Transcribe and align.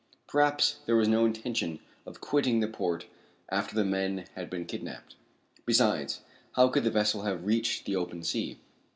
Perhaps 0.25 0.79
there 0.87 0.95
was 0.95 1.07
no 1.07 1.25
intention 1.25 1.79
of 2.07 2.21
quitting 2.21 2.59
the 2.59 2.67
port 2.67 3.05
after 3.49 3.75
the 3.75 3.83
men 3.85 4.25
had 4.33 4.49
been 4.49 4.65
kidnapped. 4.65 5.13
Besides, 5.63 6.21
how 6.53 6.69
could 6.69 6.85
the 6.85 6.89
vessel 6.89 7.21
have 7.21 7.45
reached 7.45 7.85
the 7.85 7.95
open 7.95 8.23
sea? 8.23 8.57